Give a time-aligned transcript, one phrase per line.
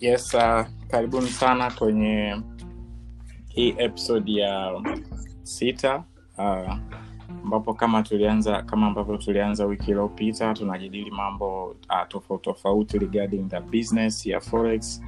[0.00, 2.42] yes uh, karibuni sana kwenye
[3.48, 4.80] hii episode ya
[5.42, 6.04] sita
[6.38, 6.74] uh,
[7.44, 13.60] ambapo kama tulianza kama ambavyo tulianza wiki iliyopita tunajadili mambo uh, tofauti tofauti regarding the
[13.60, 15.02] business ya forex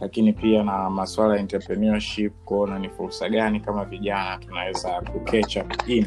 [0.00, 5.56] lakini pia na maswala ya entrepreneurship kuona ni fursa gani kama vijana tunaweza kucatch
[5.86, 6.06] in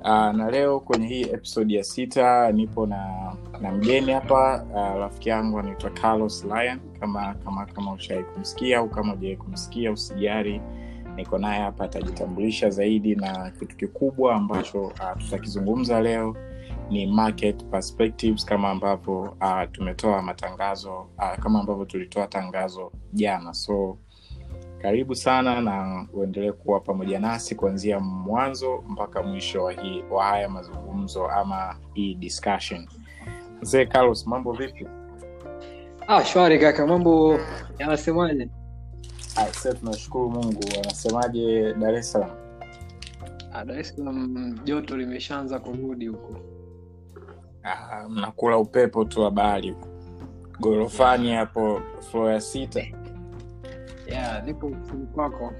[0.00, 4.64] uh, na leo kwenye hii episodi ya sita nipo na na mgeni hapa.
[4.70, 6.80] Uh, rafiki yangu anaitwa carlos Lyon.
[7.00, 10.60] kama kama kama ushawai kumsikia au kama ujawai kumsikia usijari
[11.16, 13.14] niko naye hapa atajitambulisha zaidi.
[13.14, 16.36] Na kitu kikubwa ambacho uh, tutakizungumza leo
[16.90, 23.54] ni market perspectives kama ambavyo uh, tumetoa matangazo uh, kama ambavyo tulitoa tangazo jana.
[23.54, 23.98] So
[24.82, 30.48] karibu sana na uendelee kuwa pamoja nasi kuanzia mwanzo mpaka mwisho wa, hii, wa haya
[30.48, 32.88] mazungumzo ama hii discussion.
[33.62, 34.86] Mzee carlos mambo vipi?
[36.06, 37.38] Ah, shwari kaka, mambo
[37.78, 38.48] yanasemaje?
[39.50, 40.60] sa tunashukuru mungu.
[40.82, 42.30] Anasemaje dar es salaam?
[43.52, 46.36] Ah, Dar es Salaam joto limeshaanza kurudi huko.
[47.62, 49.74] Ah, mnakula upepo tu wa bahari
[50.60, 52.80] gorofani hapo flo ya sita
[54.10, 55.52] Yeah, nipo ofisini kwako.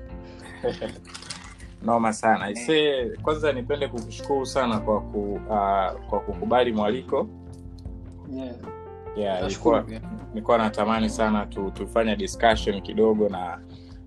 [1.83, 7.29] noma sana ise kwanza nipende kukushukuru sana kwa ku, uh, kwa kukubali mwaliko
[8.37, 8.55] Yeah.
[9.17, 9.85] yeah, Nashukuru
[10.33, 13.61] ilikuwa natamani sana tu, tufanya discussion kidogo na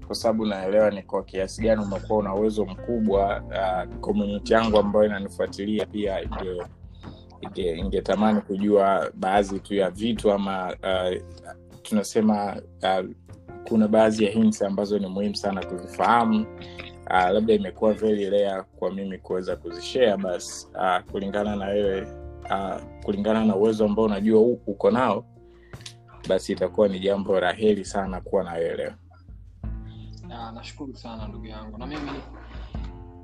[0.07, 5.05] kwa sababu naelewa ni kwa kiasi gani umekuwa una uwezo mkubwa uh, community yangu ambayo
[5.05, 6.61] inanifuatilia pia inge
[7.41, 11.21] inge- ingetamani kujua baadhi tu ya vitu ama uh,
[11.81, 13.05] tunasema uh,
[13.69, 16.45] kuna baadhi ya hints ambazo ni muhimu sana kuzifahamu
[17.09, 22.01] uh, labda imekuwa very rare kwa mimi kuweza kuzishare basi uh, kulingana na wewe
[22.49, 25.25] uh, kulingana na uwezo ambao unajua uko nao
[26.29, 28.93] basi itakuwa ni jambo la heri sana kuwa na wewe leo
[30.33, 31.77] na nashukuru sana ndugu yangu.
[31.77, 32.11] Na mimi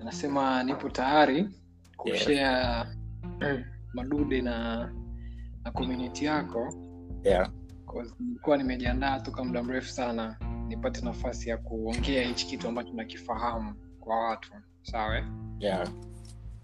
[0.03, 1.49] nasema nipo tayari
[1.97, 2.85] kushare
[3.93, 4.89] madude na
[5.63, 6.73] na community yako
[7.23, 7.49] yeah.
[8.19, 14.19] Nilikuwa nimejiandaa toka muda mrefu sana nipate nafasi ya kuongea hichi kitu ambacho nakifahamu kwa
[14.29, 14.51] watu.
[14.81, 15.17] Sawa?
[15.17, 15.23] eh?
[15.59, 15.87] Yeah.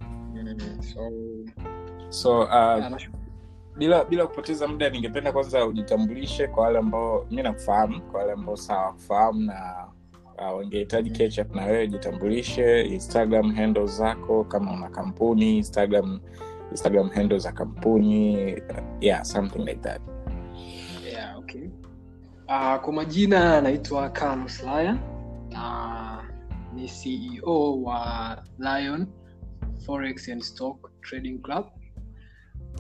[0.02, 1.12] Mm, so
[2.10, 2.98] so uh,
[3.78, 8.58] bila bila kupoteza muda ningependa kwanza ujitambulishe kwa wale ambao mi nakufahamu kwa wale ambao
[8.58, 9.88] sawa kufahamu na
[10.38, 16.20] uh, wangehitaji catch na wewe jitambulishe instagram handle zako kama una kampuni instagram
[16.72, 18.62] instagram handle za kampuni uh,
[19.02, 20.15] yeah something like that.
[22.48, 25.00] Uh, kwa majina naitwa Carlos Lyon
[25.50, 26.24] na
[26.74, 29.08] ni CEO wa Lion
[29.86, 31.66] Forex and Stock Trading Club.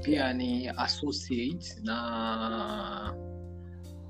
[0.03, 3.13] Pia ni associate na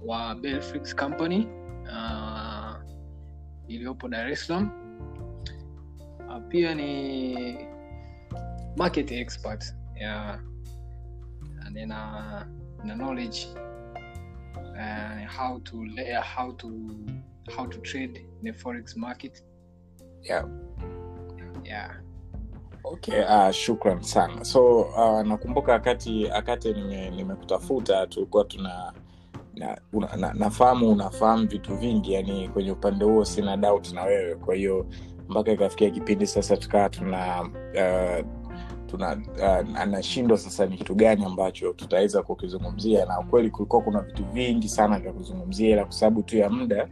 [0.06, 1.48] wa Belfrix Company
[1.84, 2.76] uh,
[3.68, 4.70] iliyopo Dar es Salaam.
[6.28, 7.58] Uh, pia ni
[8.78, 10.40] market expert yeah.
[11.56, 12.48] Na nina
[12.84, 13.48] na knowledge
[14.76, 16.70] uh, how to layer, how to
[17.58, 19.44] how to trade in the forex market.
[20.24, 20.46] Yeah.
[21.64, 21.92] yeah.
[22.86, 24.46] Okay uh, shukran sana.
[24.46, 28.94] So uh, nakumbuka wakati nimekutafuta nime- nimekutafuta tulikuwa tuna
[29.54, 34.36] na, una, na, nafahamu unafahamu vitu vingi yani kwenye upande huo sina doubt na wewe.
[34.36, 34.88] Kwa hiyo
[35.30, 38.26] mpaka ikafikia kipindi sasa tukawa tuna uh,
[38.88, 44.24] tuna uh, anashindwa sasa ni kitu gani ambacho tutaweza kukizungumzia na kweli kulikuwa kuna vitu
[44.26, 46.88] vingi sana vya kuzungumzia ila kwa sababu tu ya muda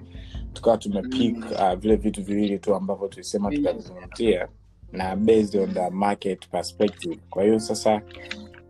[0.54, 1.44] tukawa tumepik Mm.
[1.52, 3.56] uh, vile vitu viwili tu ambavyo tulisema Mm.
[3.56, 4.48] tutavizungumzia
[4.92, 8.02] na based on the market perspective kwa hiyo sasa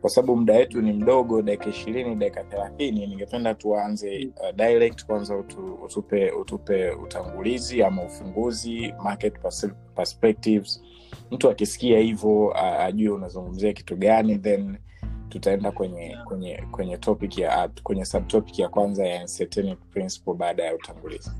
[0.01, 5.37] kwa sababu muda wetu ni mdogo dakika ishirini dakika thelathini ningependa tuanze uh, direct kwanza
[5.37, 10.83] utu, utupe utupe utangulizi ama ufunguzi market pers- perspectives
[11.31, 14.77] mtu akisikia hivyo ajue unazungumzia kitu gani then
[15.29, 20.75] tutaenda kwenye kwenye kwenye topic ya kwenye subtopic ya kwanza ya uncertainty principle baada ya
[20.75, 21.31] utangulizi.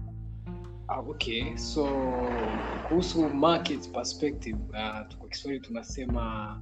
[0.87, 1.57] Ah, okay.
[1.57, 1.87] So
[2.87, 6.61] kuhusu market perspective uh, kwa kiswahili tunasema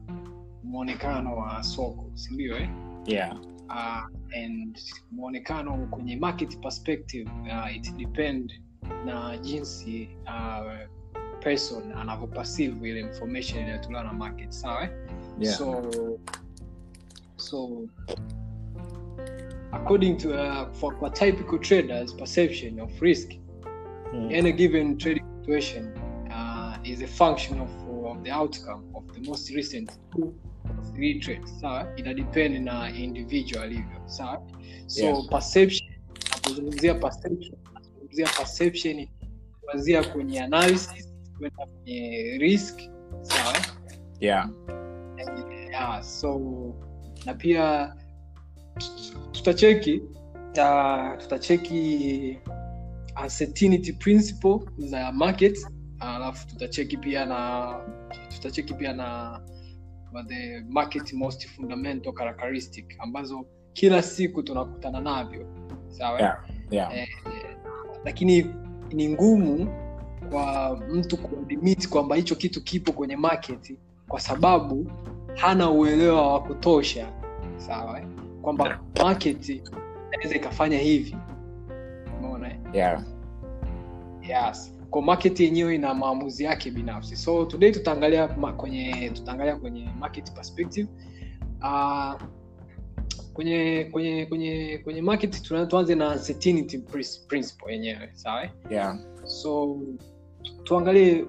[0.63, 2.69] mwonekano wa soko sindio eh?
[3.06, 3.38] yeah.
[3.69, 4.06] Uh,
[4.44, 4.80] and
[5.12, 8.62] mwonekano kwenye market perspective uh, it depend
[9.06, 11.00] na jinsi uh,
[11.44, 14.90] person anavyoperceive ile information inayotolewa na market sawa eh?
[15.40, 15.82] yeah so
[17.38, 17.88] so
[19.72, 23.32] according to uh, for, for typical traders perception of risk
[24.14, 24.30] Mm.
[24.34, 25.94] any given trading situation
[26.30, 27.70] uh, is a function of,
[28.06, 30.34] of the outcome of the most recent two
[30.96, 34.42] three trades sawa ina depend na individual alivyo sawa
[34.88, 35.28] so Yes.
[35.30, 35.90] perception
[36.84, 39.08] na perception tunazungumzia perception
[39.62, 41.11] kuanzia kwenye analysis
[41.42, 42.80] kwenda kwenye risk
[43.22, 43.54] sawa
[44.20, 44.50] yeah.
[45.70, 46.40] yeah, so
[47.26, 47.96] na pia
[48.78, 50.02] tut- tutacheki
[50.58, 52.40] uh, tutacheki
[53.24, 55.68] uncertainty principle za market
[56.00, 57.72] alafu tutacheki pia na
[58.30, 59.40] tutacheki pia na
[60.28, 65.48] the market most fundamental characteristic ambazo kila siku tunakutana navyo
[65.88, 66.20] sawa?
[66.22, 66.98] Yeah yeah.
[66.98, 67.08] Eh,
[68.06, 68.46] lakini
[68.94, 69.70] ni ngumu
[70.31, 73.75] kwa mtu kuadmit kwamba hicho kitu kipo kwenye market
[74.07, 74.92] kwa sababu
[75.36, 77.07] hana uelewa wa kutosha
[77.57, 78.07] sawa eh?
[78.42, 81.16] kwamba market inaweza ikafanya hivi.
[82.19, 82.57] Umeona eh?
[82.74, 83.04] yeah.
[84.22, 84.74] Yes.
[84.89, 87.16] Kwa market yenyewe ina maamuzi yake binafsi.
[87.16, 90.88] So today tutaangalia kwenye tutaangalia kwenye market perspective.
[91.62, 92.13] Uh,
[93.33, 96.78] kwenye kwenye kwenye kwenye market tuanze na certainty
[97.28, 98.50] principle yenyewe sawa eh?
[98.69, 98.98] yeah.
[99.25, 99.80] So
[100.64, 101.26] tuangalie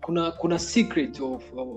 [0.00, 1.68] kuna kuna secret of, of,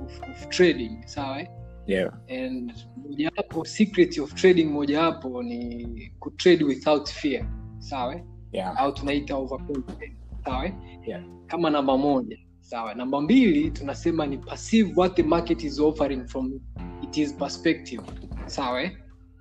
[0.00, 1.48] of, of trading sawa eh?
[1.86, 7.46] yeah and mojawapo secret of trading mojawapo ni kutrade without fear
[7.78, 8.22] sawa eh?
[8.52, 10.74] yeah au tunaita overconfidence sawa eh?
[11.06, 11.24] Yeah.
[11.46, 16.60] kama namba moja sawa namba mbili tunasema ni perceive what the market is offering from
[17.02, 18.02] its perspective
[18.46, 18.90] sawa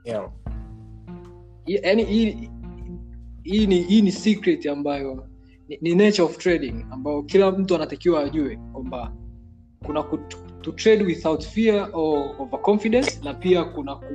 [0.05, 0.31] yeah
[1.65, 2.49] yani
[3.43, 5.27] hii ni hii ni secret ambayo
[5.67, 9.13] ni, ni nature of trading ambayo kila mtu anatakiwa ajue kwamba
[9.85, 10.17] kuna ku,
[10.61, 14.13] to trade without fear or overconfidence na pia kuna ku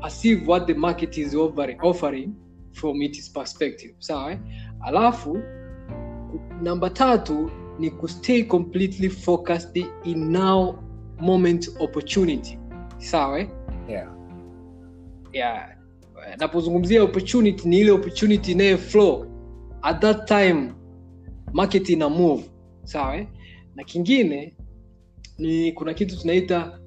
[0.00, 2.34] perceive what the market is offering,
[2.72, 4.38] from its perspective sawa eh?
[4.80, 5.38] alafu
[6.62, 10.78] namba tatu ni kustay completely focused in now
[11.20, 12.58] moment opportunity
[12.98, 13.48] sawa eh?
[13.88, 14.12] yeah
[15.32, 15.77] yeah.
[16.38, 19.26] Napozungumzia opportunity ni ile opportunity inaye flow
[19.82, 20.72] at that time
[21.52, 22.44] market ina move
[22.84, 23.26] sawa eh?
[23.74, 24.56] na kingine
[25.38, 26.78] ni kuna kitu tunaita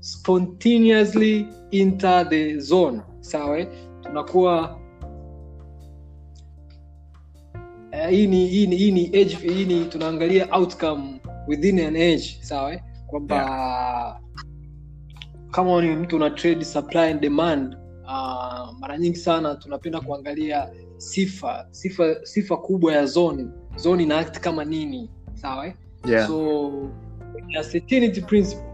[0.00, 3.68] spontaneously enter the zone sawa eh?
[4.02, 4.80] tunakuwa
[7.92, 12.38] eh, hii ni hii ni hii ni edge hii ni tunaangalia outcome within an age
[12.40, 12.80] sawa eh?
[13.06, 14.20] kwamba
[15.50, 17.76] kama ni mtu una trade supply and demand
[18.10, 24.40] uh, mara nyingi sana tunapenda kuangalia sifa sifa sifa kubwa ya zoni zoni na act
[24.40, 25.66] kama nini sawa?
[25.66, 25.74] Eh?
[26.06, 26.26] yeah.
[26.26, 26.70] So
[27.32, 28.64] kwenye principle.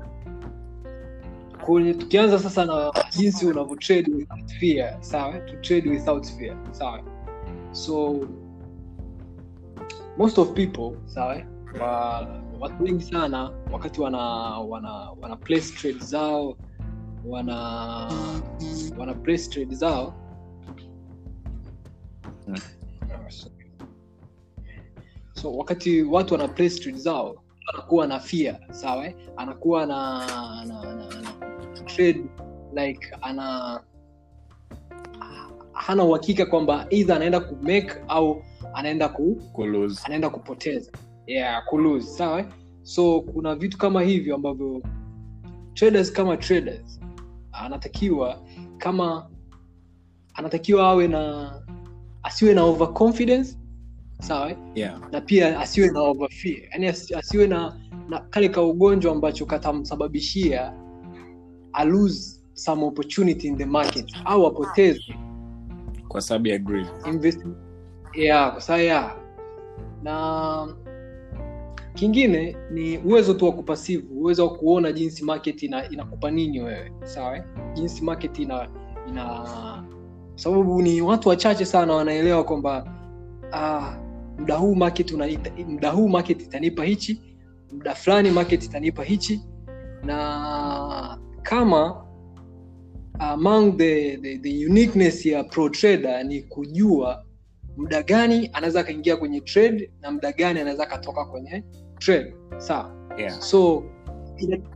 [1.65, 5.39] Kwenye tukianza sasa na jinsi unavyo trade without fear sawa?
[5.39, 7.00] To trade without fear sawa?
[7.73, 8.21] So
[10.19, 11.43] most of people sawa?
[11.81, 12.29] Wa,
[12.61, 14.19] watu wengi sana wakati wana
[14.59, 14.91] wana
[15.21, 16.56] wana place trade zao
[17.28, 17.56] wana
[18.99, 20.14] wana place trade zao
[25.32, 27.43] so wakati watu wana place trade zao
[27.75, 29.17] anakuwa na fear sawa eh?
[29.37, 30.26] anakuwa na,
[30.67, 30.94] na, na,
[31.75, 32.25] na trade
[32.75, 33.81] like ana
[35.72, 38.43] hana uhakika kwamba either anaenda kumake au
[38.75, 40.93] anaenda ku, kulose anaenda kupoteza
[41.26, 42.46] yeah kulose sawa eh?
[42.82, 44.82] so kuna vitu kama hivyo ambavyo
[45.74, 46.95] traders kama traders
[47.67, 48.43] anatakiwa
[48.79, 49.31] kama
[50.35, 51.53] anatakiwa awe na
[52.23, 53.58] asiwe na overconfidence
[54.20, 54.56] sawa eh?
[54.75, 55.01] yeah.
[55.13, 56.63] Na pia asiwe na overfear.
[56.73, 57.77] Yani asiwe na,
[58.08, 60.73] na kale ka ugonjwa ambacho katamsababishia
[61.73, 65.15] a lose some opportunity in the market au apoteze
[66.08, 67.46] kwa sababu ya greed invest
[68.15, 69.17] yeah, kwa sababu ya
[70.03, 70.77] na
[71.96, 76.93] kingine ni uwezo tu wa kupasivu uwezo wa kuona jinsi market ina, inakupa nini wewe
[77.05, 77.43] sawa eh?
[77.74, 78.69] jinsi market ina
[79.08, 79.84] ina
[80.34, 82.93] sababu ni watu wachache sana wanaelewa kwamba
[83.53, 83.96] ah,
[84.38, 85.29] mda huu market una,
[85.69, 87.22] mda huu market itanipa hichi
[87.72, 89.41] mda fulani market itanipa hichi
[90.05, 92.06] na kama
[93.19, 97.24] among the, the, the uniqueness ya pro trader ni kujua
[97.76, 101.65] muda gani anaweza akaingia kwenye trade na muda gani anaweza akatoka kwenye
[101.98, 102.93] trade sawa.
[103.19, 103.41] Yeah.
[103.41, 103.84] So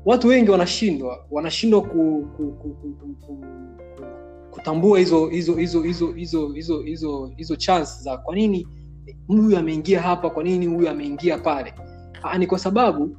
[0.04, 3.44] watu wengi wanashindwa wanashindwa ku, ku, ku, ku, ku, ku,
[4.50, 8.66] kutambua hizo hizo hizo hizo hizo hizo hizo hizo chance za kwa nini
[9.26, 11.74] huyu ameingia hapa kwa nini huyu ameingia pale.
[12.22, 13.16] Ah, ni kwa sababu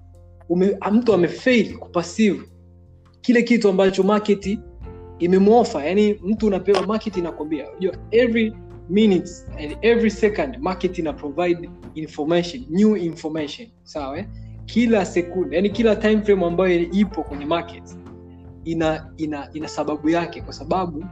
[0.49, 2.41] ume, mtu amefail kupasive
[3.21, 4.59] kile kitu ambacho market
[5.19, 7.67] imemwofa yani mtu unapewa market inakwambia
[8.11, 8.53] every
[8.91, 9.29] minute
[9.59, 14.25] and every second market ina provide information new information sawa eh?
[14.65, 17.83] kila sekunde yani kila time frame ambayo ipo kwenye market
[18.65, 21.05] ina ina ina sababu yake kwa sababu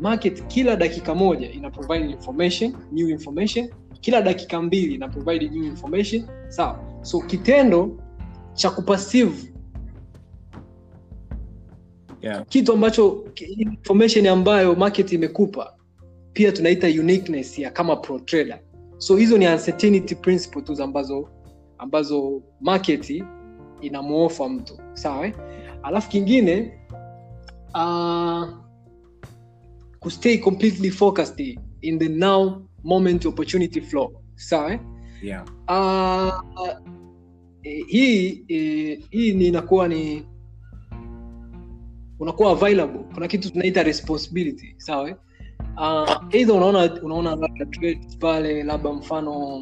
[0.00, 3.68] market kila dakika moja ina provide information new information
[4.00, 7.98] kila dakika mbili ina provide new information sawa so kitendo
[8.54, 9.52] cha kupasive
[12.20, 12.46] yeah.
[12.48, 13.24] kitu ambacho
[13.58, 15.75] information ambayo market imekupa
[16.36, 18.60] pia tunaita uniqueness ya kama pro trader
[18.98, 21.28] so hizo ni uncertainty principle tu ambazo
[21.78, 23.24] ambazo market
[23.80, 25.34] inamuofa mtu sawa eh?
[25.82, 26.78] alafu kingine
[27.74, 28.48] uh,
[30.00, 34.80] kustay completely focused in the now moment opportunity flow sawa eh?
[35.22, 35.44] yeah.
[35.68, 36.42] uh,
[37.86, 40.26] hii eh, hii ni inakuwa ni
[42.18, 45.18] unakuwa available kuna kitu tunaita responsibility sawa
[46.32, 46.48] eh?
[46.48, 49.60] uh, unaona unaona labda trades pale labda mfano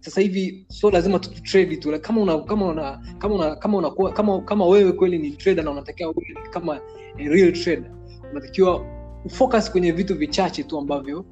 [0.00, 4.12] sasa hivi sio lazima tu trade tu kama una kama una kama una kama unakuwa
[4.12, 6.76] kama kama wewe kweli ni trader na unatakiwa wewe kama
[7.18, 7.90] a real trader
[8.32, 8.86] unatakiwa
[9.28, 11.24] focus kwenye vitu vichache tu ambavyo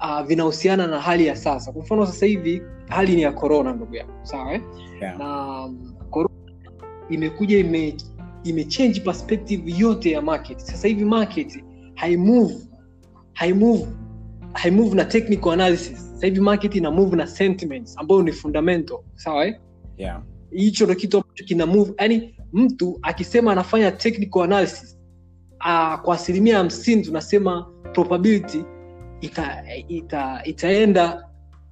[0.00, 3.94] uh, vinahusiana na hali ya sasa kwa mfano sasa hivi hali ni ya corona ndugu
[3.96, 4.62] yangu sawa eh?
[5.00, 5.18] Yeah.
[5.18, 6.34] na um, corona
[7.10, 7.96] imekuja ime
[8.44, 12.54] imechange perspective yote ya market sasa hivi market haimove
[13.32, 13.86] haimove
[14.52, 19.46] haimove na technical analysis sasa hivi market ina move na sentiments ambayo ni fundamental sawa
[19.46, 19.54] eh?
[19.96, 20.22] Yeah.
[20.50, 24.98] hicho ndo kitu ambacho kina move yani mtu akisema anafanya technical analysis
[25.60, 28.64] uh, kwa asilimia hamsini tunasema probability
[29.20, 31.28] ita, ita, itaenda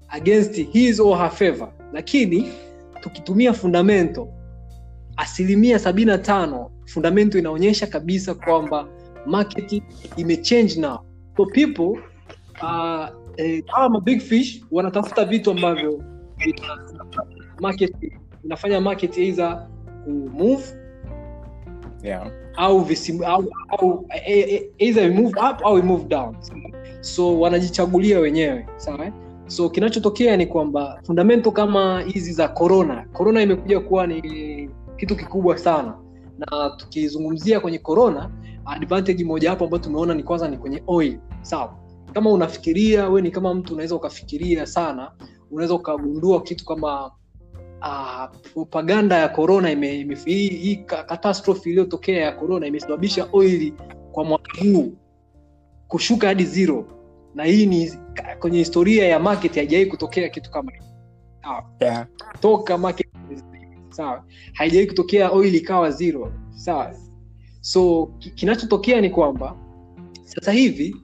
[0.08, 2.48] against his or her favor lakini
[3.00, 4.26] tukitumia fundamental
[5.16, 8.88] asilimia sabini na tano fundamento inaonyesha kabisa kwamba
[9.26, 9.82] market
[10.16, 10.98] imechange now
[11.38, 12.02] so people
[12.62, 16.02] uh, eh, kama big fish wanatafuta vitu ambavyo
[17.60, 17.94] market
[18.44, 19.68] inafanya market either
[20.04, 20.64] kumove
[22.02, 22.30] Yeah.
[22.56, 26.36] au visim, au, au e- e- either move up au we move down
[27.00, 29.12] so wanajichagulia wenyewe sawa eh?
[29.46, 35.58] so kinachotokea ni kwamba fundamento kama hizi za corona corona imekuja kuwa ni kitu kikubwa
[35.58, 35.94] sana
[36.38, 38.30] na tukizungumzia kwenye corona
[38.64, 41.18] advantage mojawapo ambayo tumeona ni kwanza ni kwenye oil
[41.48, 41.78] sawa.
[42.14, 45.12] Kama unafikiria we ni kama mtu unaweza ukafikiria sana
[45.50, 47.06] unaweza ukagundua kitu kama
[47.80, 51.02] uh, propaganda ya corona ime, ime, hii, hii ka-
[51.70, 53.74] iliyotokea ya corona imesababisha oili
[54.12, 54.92] kwa mwaka huu
[55.88, 56.86] kushuka hadi zero.
[57.34, 57.92] Na hii ni
[58.38, 60.78] kwenye historia ya market haijawai kutokea kitu kama hii
[61.42, 61.64] sawa.
[61.80, 62.06] Yeah.
[62.40, 63.06] toka market
[63.90, 64.24] sawa.
[64.52, 66.32] Haijawai kutokea oil ikawa zero.
[66.50, 66.94] Sawa.
[67.60, 69.56] So kinachotokea ni kwamba
[70.24, 70.96] sasa hivi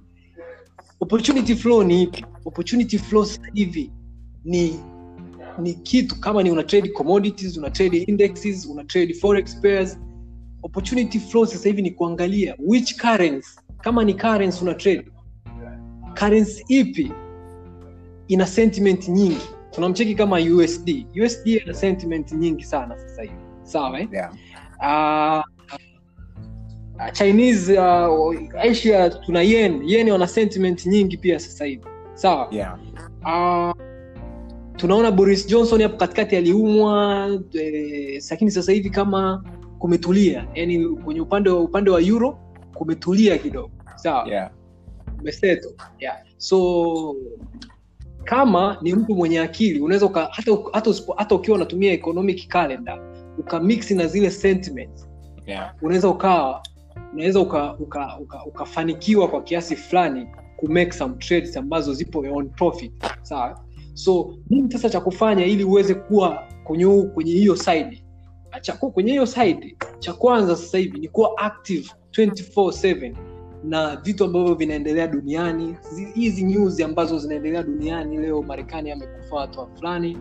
[1.00, 2.24] opportunity flow ni ipi?
[2.44, 3.92] Opportunity flow sasa hivi
[4.44, 4.80] ni
[5.58, 9.98] ni kitu kama ni una trade commodities una trade indexes una trade forex pairs.
[10.62, 15.04] Opportunity flow sasa hivi ni kuangalia which currency kama ni currency una trade
[16.14, 17.12] currency ipi
[18.28, 19.40] ina sentiment nyingi.
[19.70, 23.34] Tunamcheki kama usd usd ina sentiment nyingi sana sasa hivi.
[23.62, 24.08] Sawa eh?
[24.12, 24.32] Yeah.
[24.80, 25.53] uh,
[27.12, 31.84] chinese uh, asia tuna yen yen wana sentiment nyingi pia sasa hivi
[32.14, 32.78] sawa Yeah.
[33.22, 33.72] uh,
[34.76, 39.44] tunaona boris johnson hapo katikati aliumwa eh, lakini sasa hivi kama
[39.78, 42.38] kumetulia yani kwenye upande wa upande wa euro
[42.74, 44.50] kumetulia kidogo sawa Yeah.
[45.22, 46.16] meseto yeah.
[46.36, 47.16] so
[48.24, 50.28] kama ni mtu mwenye akili unaweza hata,
[50.72, 53.00] hata, hata ukiwa unatumia economic calendar
[53.38, 55.08] ukamix na zile sentiments
[55.46, 55.74] Yeah.
[55.82, 56.62] unaweza ukawa
[57.14, 62.92] unaweza uka, uka, uka, ukafanikiwa kwa kiasi fulani kumake some trades ambazo zipo on profit.
[63.22, 63.64] Sawa?
[63.94, 68.04] So nini sasa cha kufanya ili uweze kuwa kwenye kwenye hiyo side?
[68.60, 69.76] Cha, kwenye hiyo side.
[69.98, 73.14] Cha kwanza sasa hivi ni kuwa active 24/7
[73.64, 75.76] na vitu ambavyo vinaendelea duniani
[76.14, 80.18] hizi news ambazo zinaendelea duniani leo marekani amekufa watu wa fulani.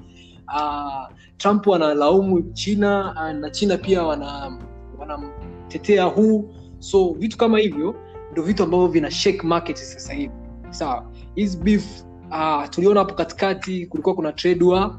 [0.47, 4.57] Uh, trump wanalaumu china uh, na china pia wana
[4.99, 6.53] wanamtetea huu
[6.83, 7.95] so vitu kama hivyo
[8.31, 10.33] ndo vitu ambavyo vina shake market sasa hivi.
[10.69, 11.11] Sawa.
[11.35, 14.95] Hizi beef uh, tuliona hapo katikati kulikuwa kuna trade uh,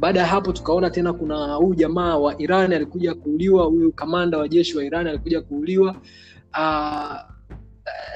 [0.00, 4.48] baada ya hapo tukaona tena kuna huyu jamaa wa iran alikuja kuuliwa huyu kamanda wa
[4.48, 5.96] jeshi wa iran alikuja kuuliwa.
[6.58, 7.16] Uh,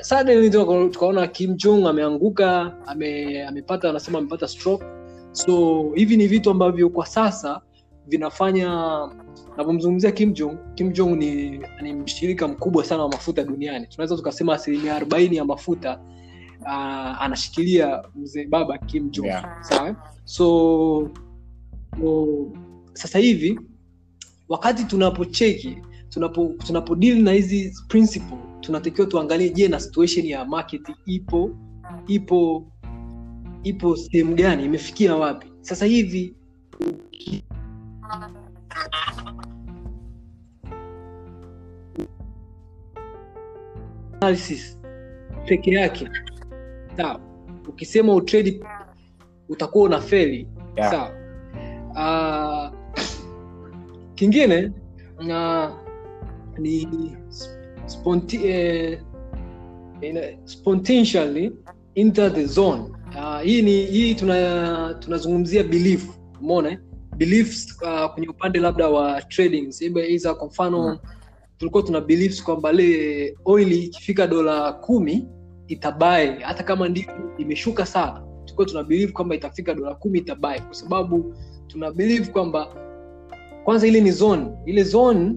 [0.02, 0.50] suddenly
[0.90, 4.84] tukaona kim jong ameanguka ame, amepata anasema amepata stroke.
[5.32, 7.60] So hivi ni vitu ambavyo kwa sasa
[8.06, 8.98] vinafanya
[9.56, 13.86] navyomzungumzia kim jong kim jong ni, ni mshirika mkubwa sana wa mafuta duniani.
[13.86, 16.00] Tunaweza tukasema asilimia arobaini ya mafuta
[16.60, 19.26] uh, anashikilia mzee baba kim jong.
[19.26, 19.62] Yeah.
[19.62, 19.96] sawa?
[20.24, 21.10] So,
[22.00, 22.26] so
[22.92, 23.60] sasa hivi
[24.48, 30.82] wakati tunapocheki tunapo tunapo deal na hizi principle tunatakiwa tuangalie je na situation ya market
[31.06, 31.50] ipo
[32.06, 32.66] ipo
[33.62, 35.46] ipo sehemu gani imefikia wapi?
[35.60, 36.34] Sasa hivi
[44.26, 44.78] analysis
[45.46, 46.08] peke yake
[46.96, 47.20] sawa
[47.68, 48.60] ukisema utrade
[49.48, 50.90] utakuwa una feli Yeah.
[50.90, 51.10] sawa
[51.94, 52.74] uh,
[54.14, 54.72] kingine
[55.26, 55.72] na
[56.58, 56.88] ni
[57.86, 59.00] sponti, eh,
[60.00, 61.52] ina- spontaneously
[61.94, 62.82] enter the zone
[63.16, 66.08] uh, hii ni hii tuna tunazungumzia belief
[66.40, 66.78] umeona
[67.16, 69.68] beliefs uh, kwenye upande labda wa trading
[70.08, 70.98] iza kwa mfano Mm.
[71.58, 75.28] Tulikuwa tuna beliefs kwamba le oili ikifika dola kumi
[75.68, 80.74] itabai hata kama ndivyo imeshuka sana tulikuwa tuna believe kwamba itafika dola kumi itabai kwa
[80.74, 81.34] sababu
[81.66, 82.68] tuna believe kwamba
[83.64, 84.46] kwanza ile ni zone.
[84.66, 85.34] Ile zone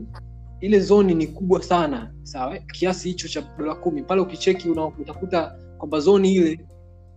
[0.61, 2.57] ile zoni ni kubwa sana sawa?
[2.57, 4.03] Kiasi hicho cha dola kumi.
[4.03, 6.59] Pale ukicheki utakuta kwamba zoni ile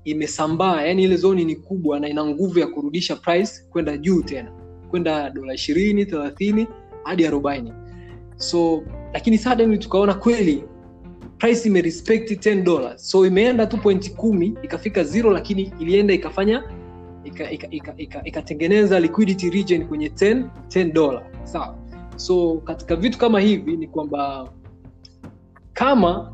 [0.04, 0.82] imesambaa.
[0.82, 4.52] Yani ile zoni ni kubwa na ina nguvu ya kurudisha price kwenda juu tena.
[4.90, 6.66] Kwenda dola ishirini thelathini
[7.04, 7.73] hadi arobaini
[8.37, 10.65] so lakini suddenly tukaona kweli
[11.39, 13.11] price imerespect 10 dollars.
[13.11, 16.65] So imeenda tu pointi kumi ikafika zero lakini ilienda ikafanya
[17.25, 21.79] ikatengeneza ika, ika, ika, ika liquidity region kwenye 10 10 dollar sawa.
[22.17, 24.49] So katika vitu kama hivi ni kwamba
[25.73, 26.33] kama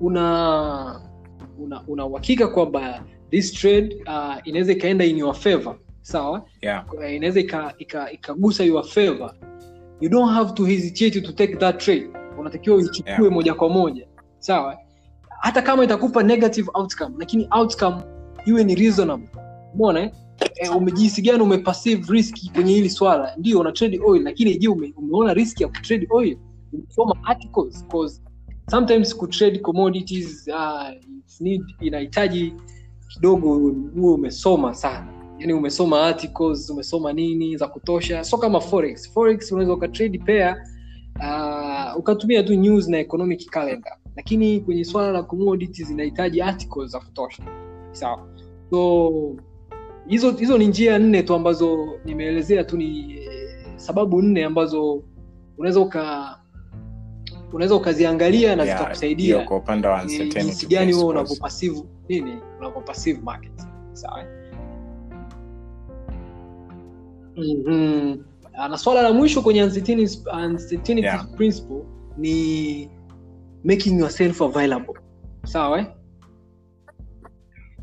[0.00, 1.00] una
[1.58, 6.44] una una uhakika kwamba this trade uh, inaweza ikaenda in your favor sawa?
[6.62, 6.86] Yeah.
[7.16, 9.34] inaweza ikagusa ika- ika- your favor
[10.02, 13.32] you don't have to hesitate to take that trade unatakiwa uichukue Yeah.
[13.32, 14.06] moja kwa moja.
[14.38, 14.78] Sawa?
[15.40, 17.96] Hata kama itakupa negative outcome lakini outcome
[18.46, 19.28] iwe ni reasonable.
[19.74, 20.10] Umeona eh?
[20.56, 23.36] eh, umejihisi gani umeperceive risk kwenye hili swala?
[23.36, 26.38] Ndio una trade oil lakini je ume, umeona risk ya kutrade oil?
[26.72, 28.22] Umesoma articles cause
[28.70, 30.88] sometimes kutrade commodities uh,
[31.40, 32.54] need inahitaji
[33.08, 33.54] kidogo
[33.94, 38.24] huo umesoma sana yani umesoma articles umesoma nini za kutosha.
[38.24, 39.12] So kama forex.
[39.12, 40.56] Forex unaweza ukatrade pair
[41.20, 43.92] uh, ukatumia tu news na economic calendar.
[44.16, 47.42] Lakini kwenye swala la commodities inahitaji articles za kutosha.
[47.92, 48.28] Sawa.
[48.70, 49.12] So
[50.06, 55.02] hizo hizo ni njia nne tu ambazo nimeelezea tu ni eh, sababu nne ambazo
[55.58, 56.38] unaweza uka
[57.52, 59.44] unaweza ukaziangalia na Yeah, zikakusaidia.
[59.44, 63.52] kwa upande wa uncertainty gani wewe unavyopasive nini unavyopasive market.
[63.92, 64.24] Sawa
[67.36, 68.24] mm-hmm.
[68.70, 71.26] na swala la mwisho kwenye uncertainty, uncertainty Yeah.
[71.36, 71.82] principle
[72.18, 72.88] ni
[73.64, 74.94] making yourself available
[75.44, 75.86] sawa eh?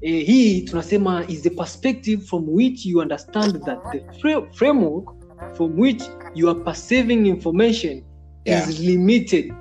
[0.02, 5.10] Eh, hii tunasema is the perspective from which you understand that the fra- framework
[5.54, 6.04] from which
[6.36, 8.04] you are perceiving information
[8.46, 8.70] Yeah.
[8.70, 9.54] is limited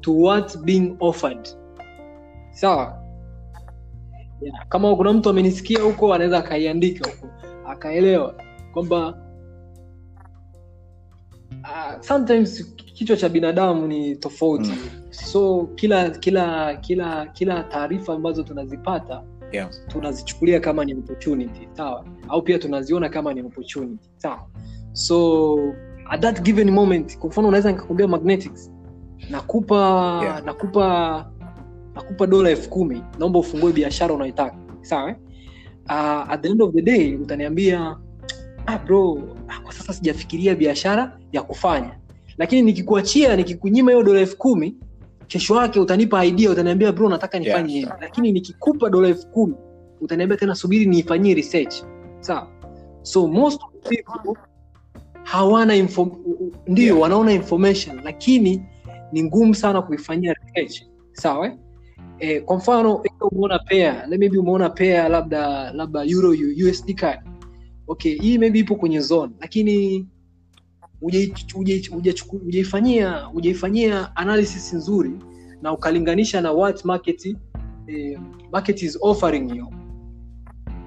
[0.00, 1.48] to what's being offered
[2.50, 3.02] sawa
[4.40, 4.68] yeah.
[4.68, 7.28] kama kuna mtu amenisikia huko anaweza akaiandika huko
[7.66, 8.34] akaelewa
[8.74, 9.14] kwamba
[11.62, 14.76] uh, sometimes kichwa cha binadamu ni tofauti Mm.
[15.10, 19.70] so kila kila kila kila taarifa ambazo tunazipata Yeah.
[19.88, 24.46] tunazichukulia kama ni opportunity sawa au pia tunaziona kama ni opportunity sawa
[24.92, 25.56] so
[26.10, 28.72] at that given moment kwa mfano unaweza nikakwambia magnetics
[29.30, 29.76] nakupa
[30.22, 30.44] Yeah.
[30.44, 31.30] nakupa
[31.94, 35.16] nakupa dola elfu kumi naomba ufungue biashara unaitaka sawa eh?
[35.86, 37.96] uh, at the end of the day utaniambia
[38.66, 41.98] ah, bro ah, kwa sasa sijafikiria biashara ya kufanya
[42.38, 44.74] lakini nikikuachia nikikunyima hiyo dola elfu kumi
[45.26, 47.96] kesho yake utanipa idea utaniambia bro nataka nifanye Yeah, hivi sure.
[48.00, 49.54] lakini nikikupa dola elfu kumi
[50.00, 51.74] utaniambia tena subiri niifanyie research
[52.20, 52.48] sawa
[53.02, 54.34] so most of people
[55.22, 56.18] hawana info,
[56.66, 56.98] ndio Yeah.
[57.00, 58.62] wanaona information lakini
[59.12, 61.52] ni ngumu sana kuifanyia research sawa eh?
[62.18, 66.30] Eh, kwa mfano umeona pair maybe umeona pair labda labda euro
[66.68, 67.20] usd card
[67.86, 70.06] okay hii maybe ipo kwenye zone lakini
[71.02, 75.10] hujai- hujai- hujaifanyia hujaifanyia analysis nzuri
[75.62, 77.36] na ukalinganisha na what market
[77.86, 78.20] eh,
[78.52, 79.66] market is offering you.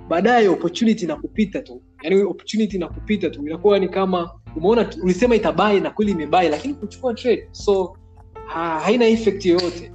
[0.09, 1.81] Baadaye opportunity na kupita tu.
[2.03, 2.87] Yani opportunity na
[3.29, 3.47] tu.
[3.47, 7.47] Inakuwa ni kama umeona ulisema itabai na kweli imebai lakini kuchukua trade.
[7.51, 7.97] So
[8.45, 9.91] ha, haina effect yoyote.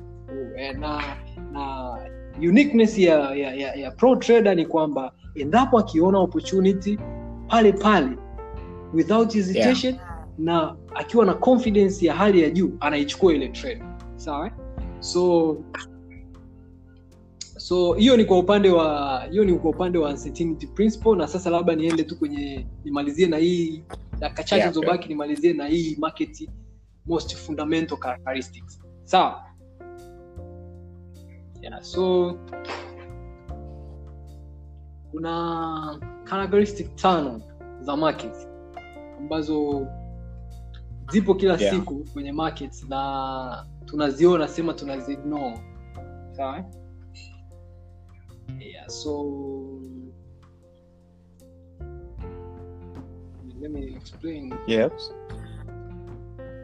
[0.57, 1.03] Eh, na
[1.53, 1.93] na
[2.39, 6.99] uniqueness ya, ya, ya, ya pro trader ni kwamba endapo akiona opportunity
[7.49, 8.17] pale pale
[8.95, 9.95] without hesitation
[10.39, 13.83] na akiwa na confidence ya hali ya juu anaichukua ile trade.
[14.17, 14.51] Sawa?
[15.01, 15.57] So
[17.57, 21.51] so hiyo ni kwa upande wa hiyo ni kwa upande wa uncertainty principle na sasa
[21.51, 23.83] labda niende tu kwenye nimalizie na hii
[24.19, 26.49] dakika chache Yeah, zilizobaki nimalizie na hii market
[27.07, 28.81] most fundamental characteristics.
[29.05, 29.43] Sawa?
[31.63, 32.35] Yeah, so
[35.13, 37.41] kuna characteristic tano
[37.81, 38.49] za market
[39.19, 39.87] ambazo
[41.11, 41.75] zipo kila Yeah.
[41.75, 45.59] siku kwenye market na tunaziona sema tunaziignore
[46.33, 46.65] sawa eh?
[48.59, 49.25] yeah, so
[53.61, 54.93] let me explain yep.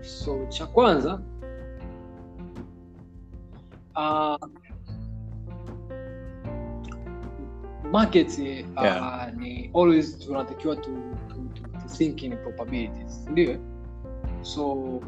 [0.00, 1.20] so cha kwanza
[3.96, 4.48] uh,
[7.98, 9.32] market uh, Yeah.
[9.36, 10.90] ni always tunatakiwa to,
[11.28, 13.56] to, to, to think in probabilities ndio
[14.42, 15.00] so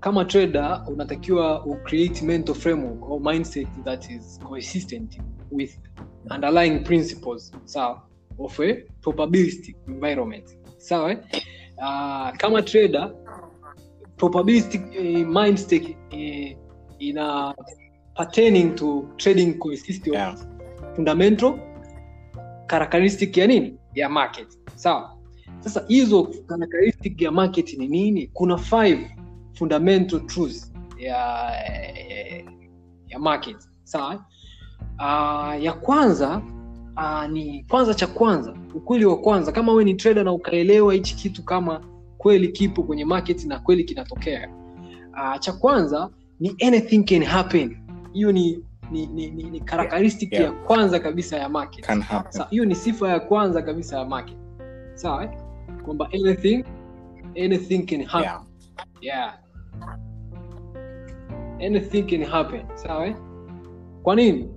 [0.00, 5.78] kama trader unatakiwa ucreate mental framework or mindset that is consistent with
[6.34, 8.02] underlying principles sawa
[8.38, 11.18] of a probabilistic environment sawa eh?
[11.76, 13.12] uh, kama trader
[14.16, 16.58] probabilistic uh, mindset uh,
[16.98, 17.54] ina
[18.16, 20.53] pertaining to trading consist of yeah
[20.96, 21.58] fundamental
[22.66, 23.74] characteristic ya nini?
[23.94, 24.48] Ya market.
[24.74, 25.16] Sawa.
[25.60, 28.26] Sasa hizo characteristic ya market ni nini?
[28.32, 28.98] Kuna five
[29.52, 31.16] fundamental truths ya,
[33.08, 33.56] ya, market.
[33.84, 34.24] Sawa?
[34.98, 36.42] Uh, ya kwanza
[36.96, 39.52] uh, ni kwanza cha kwanza ukweli wa kwanza.
[39.52, 41.80] Kama we ni trader na ukaelewa hichi kitu kama
[42.18, 44.48] kweli kipo kwenye market na kweli kinatokea
[45.12, 47.76] uh, cha kwanza ni anything can happen.
[48.12, 50.44] Hiyo ni ni, ni, ni, ni characteristic Yeah.
[50.44, 51.86] ya kwanza kabisa ya market
[52.50, 54.36] hiyo ni sifa ya kwanza kabisa ya market
[54.94, 55.30] sawa eh?
[55.84, 56.64] kwamba anything
[57.44, 58.42] anything can happen yeah
[59.00, 59.38] yeah.
[61.66, 63.16] anything can happen sawa eh?
[64.02, 64.48] kwa nini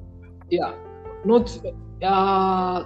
[0.49, 0.73] yeah.
[1.25, 1.49] not
[2.01, 2.85] uh,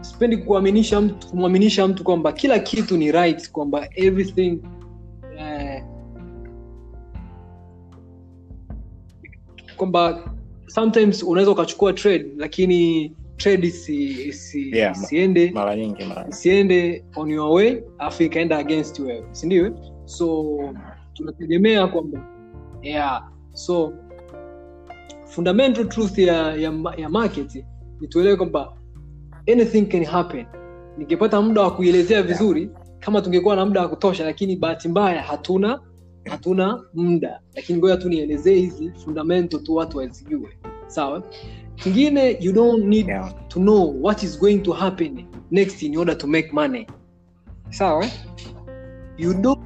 [0.00, 4.60] sipendi kuaminisha mtu kumwaminisha mtu kwamba kila kitu ni right kwamba everything
[5.36, 5.82] uh,
[9.76, 10.35] kwamba
[10.66, 17.30] sometimes unaweza ukachukua trade lakini trade si, si, Yeah, isiende mara nyingi mara siende on
[17.30, 19.72] your way alafu ikaenda against wewe sindio
[20.04, 20.58] so
[21.14, 22.26] tunategemea kwamba
[22.82, 23.92] yeah so
[25.24, 27.64] fundamental truth ya, ya, ya market
[28.00, 28.76] ni tuelewe kwamba
[29.52, 30.46] anything can happen.
[30.98, 35.80] Ningepata muda wa kuielezea vizuri kama tungekuwa na muda wa kutosha lakini bahati mbaya hatuna
[36.30, 40.48] hatuna muda lakini ngoja tu nielezee hizi fundamento tu watu wazijue.
[40.86, 41.22] Sawa?
[41.74, 43.34] Kingine you don't need yeah.
[43.48, 46.86] to know what is going to happen next in order to make money.
[47.70, 48.06] Sawa?
[49.18, 49.60] You don't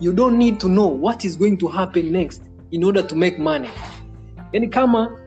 [0.00, 3.38] you don't need to know what is going to happen next in order to make
[3.38, 3.68] money.
[4.52, 5.18] Yani kama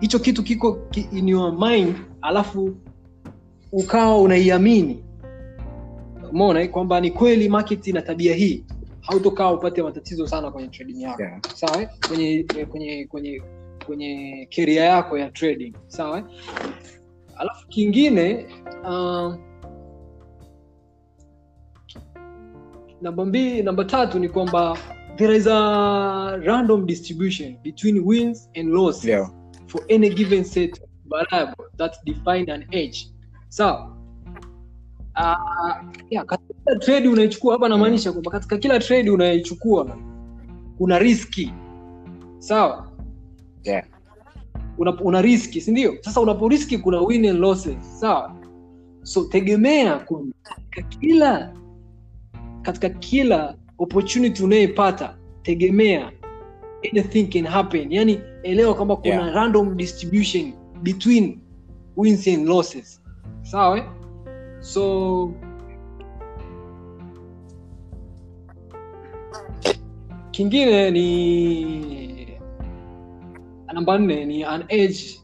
[0.00, 2.76] hicho kitu kiko ki, in your mind alafu
[3.72, 5.04] ukawa unaiamini.
[6.30, 8.64] Umeona eh, kwamba ni kweli market ina tabia hii
[9.06, 11.22] hautokaa upate matatizo sana kwenye trading yako.
[11.22, 11.40] Yeah.
[11.54, 11.88] Sawa eh?
[12.08, 13.42] kwenye kwenye kwenye
[13.86, 15.72] kwenye keria yako ya trading.
[15.86, 16.24] Sawa eh?
[17.36, 18.46] alafu kingine
[18.84, 19.34] uh,
[23.02, 24.78] namba mbili namba tatu ni kwamba
[25.16, 29.30] there is a random distribution between wins and losses yeah.
[29.66, 33.06] for any given set variable that define an edge.
[33.48, 33.95] Sawa
[35.16, 39.96] uh, yeah, katika kila trade unaichukua hapa namaanisha kwamba katika kila trade unaichukua
[40.78, 41.52] kuna riski.
[42.38, 42.92] Sawa?
[43.64, 43.84] Yeah.
[44.78, 48.00] Una, una riski sindio sasa unapo riski kuna win and losses.
[48.00, 48.36] Sawa?
[49.02, 50.36] So tegemea kwamba
[50.72, 51.52] katika kila
[52.62, 56.12] katika kila opportunity unayeipata tegemea
[56.92, 57.92] anything can happen.
[57.92, 59.34] Yani elewa kwamba kuna Yeah.
[59.34, 60.52] random distribution
[60.82, 61.38] between
[61.96, 63.02] wins and losses.
[63.42, 63.78] Sawa?
[63.78, 63.84] eh?
[64.60, 65.32] So
[70.30, 72.38] kingine ni
[73.74, 75.20] namba nne ni an age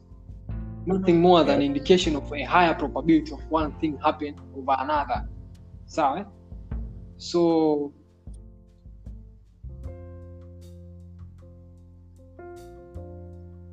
[0.87, 5.29] nothing more than indication of a higher probability of one thing happen over another
[5.85, 6.27] sawa eh?
[7.17, 7.93] so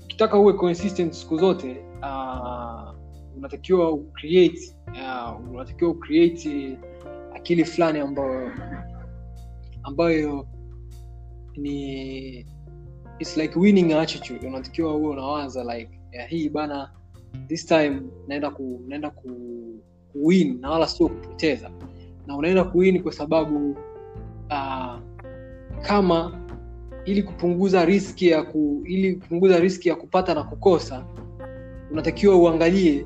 [0.04, 2.94] ukitaka uwe consistent siku zote uh,
[3.38, 4.76] unatakiwa ucreate
[5.52, 6.78] unatakiwa ucreate
[7.36, 8.52] akili fulani ambayo
[9.84, 10.48] ambayo
[11.58, 12.46] ni
[13.20, 14.48] it's like winning attitude.
[14.48, 16.92] Unatakiwa uwe unawaza like ya hii bana
[17.48, 19.30] this time naenda ku naenda ku,
[20.12, 21.72] kuwin na wala sio kupoteza.
[22.28, 23.72] Na unaenda kuwin kwa sababu
[24.50, 25.00] uh,
[25.82, 26.40] kama
[27.06, 31.06] ili kupunguza riski ya ku, ili kupunguza riski ya kupata na kukosa
[31.92, 33.06] unatakiwa uangalie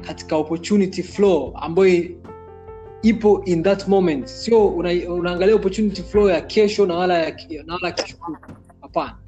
[0.00, 2.04] katika opportunity flow ambayo
[3.02, 4.26] ipo in that moment.
[4.26, 7.36] Sio una, unaangalia opportunity flow ya kesho na wala ya,
[7.66, 8.16] na wala kesho.
[8.80, 9.18] Hapana.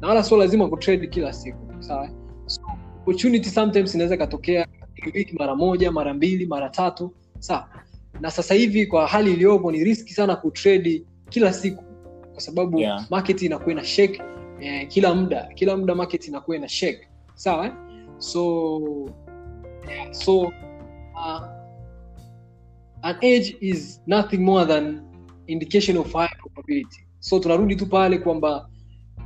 [0.00, 2.10] Na wala sio lazima kutrade kila siku sawa?
[2.46, 2.60] So,
[3.00, 4.66] opportunity sometimes inaweza ikatokea
[5.14, 7.68] wiki mara moja mara mbili mara tatu sawa?
[8.20, 11.84] Na sasa hivi kwa hali iliyopo ni riski sana kutrade kila siku
[12.32, 13.06] kwa sababu Yeah.
[13.10, 14.22] market inakuwa ina shake
[14.60, 17.76] eh, kila muda kila muda market inakuwa ina shake sawa?
[18.18, 18.90] So
[19.90, 20.52] yeah, so
[21.16, 21.42] uh,
[23.02, 25.02] an age is nothing more than
[25.48, 27.06] indication of high probability.
[27.20, 28.66] So tunarudi tu pale kwamba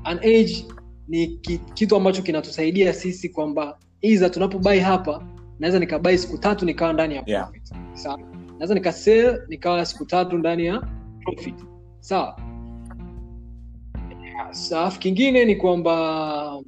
[0.04, 0.64] an age
[1.08, 1.26] ni
[1.74, 5.26] kitu ambacho kinatusaidia sisi kwamba iza tunapobai hapa
[5.58, 7.44] naweza nikabai siku tatu nikawa ndani ya Yeah.
[7.50, 7.72] profit.
[7.92, 8.20] Sawa?
[8.52, 10.82] Naweza nikasell nikawa siku tatu ndani ya
[11.24, 11.54] profit.
[12.00, 12.40] Sawa?
[14.50, 16.62] Safu kingine ni kwamba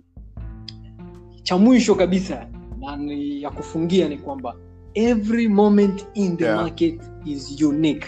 [1.43, 2.49] cha mwisho kabisa
[2.87, 4.57] na ni ya kufungia ni kwamba
[4.95, 6.57] every moment in the Yeah.
[6.61, 8.07] market is unique.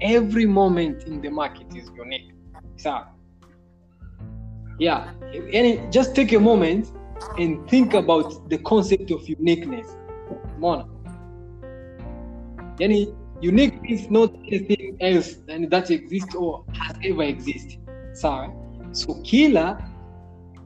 [0.00, 2.34] Every moment in the market is unique.
[2.76, 3.08] Sawa?
[4.78, 5.14] Yeah.
[5.52, 6.92] Yani just take a moment
[7.38, 9.86] and think about the concept of uniqueness.
[10.58, 10.86] Mona
[12.78, 17.78] yani unique is not anything else than that exists or has ever existed.
[18.12, 18.48] Sawa?
[18.92, 19.78] So kila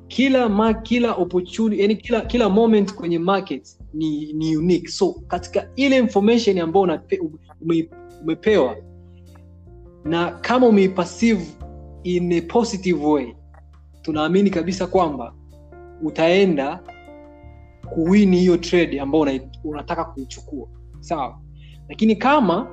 [0.08, 4.88] kila ma, kila opportunity yani kila kila moment kwenye market ni, ni unique.
[4.88, 7.00] So katika ile information ambayo
[7.60, 7.88] ume,
[8.22, 8.76] umepewa
[10.04, 11.44] na kama umeipassive
[12.04, 13.34] in a positive way
[14.02, 15.34] tunaamini kabisa kwamba
[16.02, 16.80] utaenda
[17.94, 20.68] kuwini hiyo trade ambayo una, unataka kuichukua.
[21.00, 21.40] Sawa.
[21.88, 22.70] Lakini kama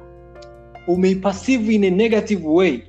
[0.88, 2.80] umeipassive in a negative way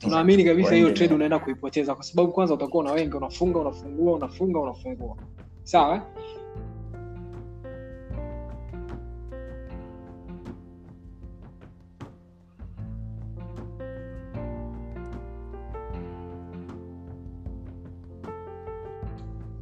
[0.00, 4.60] tunaamini kabisa hiyo trade unaenda kuipoteza kwa sababu kwanza utakuwa na wengi unafunga unafungua unafunga
[4.60, 5.16] unafungua
[5.62, 6.02] sawa eh?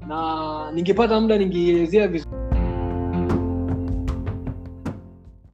[0.09, 2.28] na ningepata muda ningeelezea vizuri